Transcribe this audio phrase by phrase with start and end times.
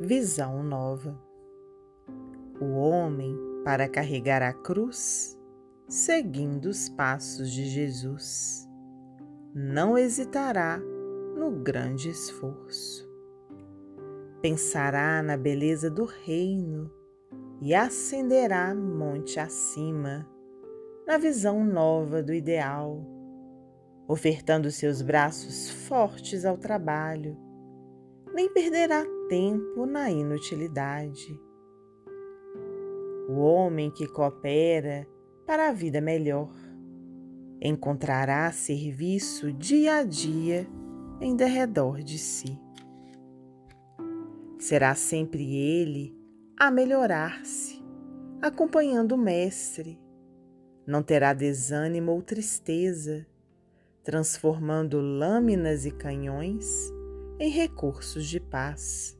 [0.00, 1.18] Visão nova.
[2.60, 5.38] O homem, para carregar a cruz,
[5.88, 8.68] seguindo os passos de Jesus,
[9.54, 10.78] não hesitará
[11.34, 13.08] no grande esforço.
[14.42, 16.92] Pensará na beleza do reino
[17.62, 20.28] e ascenderá monte acima,
[21.06, 23.02] na visão nova do ideal,
[24.06, 27.45] ofertando seus braços fortes ao trabalho,
[28.36, 31.40] nem perderá tempo na inutilidade.
[33.30, 35.08] O homem que coopera
[35.46, 36.52] para a vida melhor
[37.62, 40.68] encontrará serviço dia a dia
[41.18, 42.60] em derredor de si.
[44.58, 46.14] Será sempre ele
[46.58, 47.82] a melhorar-se,
[48.42, 49.98] acompanhando o Mestre.
[50.86, 53.26] Não terá desânimo ou tristeza,
[54.04, 56.94] transformando lâminas e canhões
[57.38, 59.18] em recursos de paz.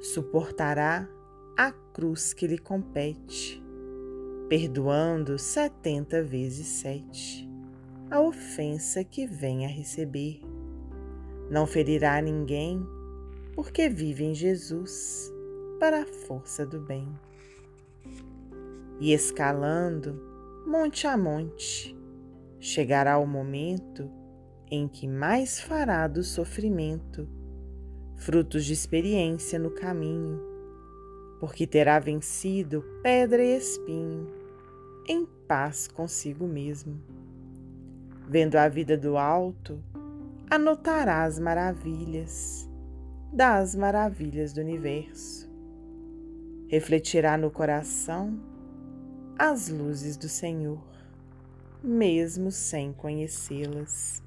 [0.00, 1.08] Suportará
[1.56, 3.62] a cruz que lhe compete,
[4.48, 7.48] perdoando setenta vezes sete
[8.10, 10.40] a ofensa que vem a receber.
[11.50, 12.84] Não ferirá ninguém,
[13.54, 15.32] porque vive em Jesus
[15.80, 17.08] para a força do bem.
[19.00, 20.20] E escalando
[20.66, 21.96] monte a monte,
[22.60, 24.10] chegará o momento
[24.70, 27.28] em que mais fará do sofrimento
[28.16, 30.40] frutos de experiência no caminho,
[31.40, 34.32] porque terá vencido pedra e espinho
[35.08, 37.00] em paz consigo mesmo.
[38.28, 39.82] Vendo a vida do alto,
[40.50, 42.68] anotará as maravilhas
[43.30, 45.50] das maravilhas do universo.
[46.68, 48.40] Refletirá no coração
[49.36, 50.82] as luzes do Senhor,
[51.82, 54.23] mesmo sem conhecê-las.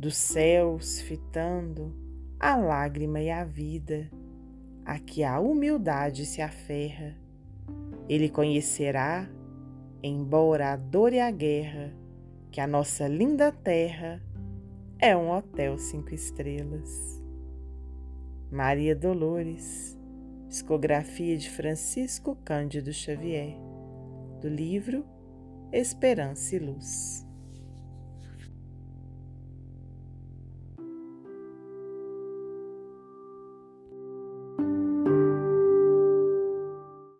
[0.00, 1.94] Dos céus fitando
[2.40, 4.10] a lágrima e a vida,
[4.82, 7.14] a que a humildade se aferra,
[8.08, 9.28] ele conhecerá,
[10.02, 11.94] embora a dor e a guerra,
[12.50, 14.22] que a nossa linda terra
[14.98, 17.22] é um hotel cinco estrelas.
[18.50, 19.98] Maria Dolores,
[20.48, 23.54] psicografia de Francisco Cândido Xavier,
[24.40, 25.04] do livro
[25.70, 27.28] Esperança e Luz.